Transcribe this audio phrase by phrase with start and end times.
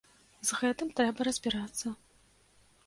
[0.51, 1.87] З гэтым трэба разбірацца.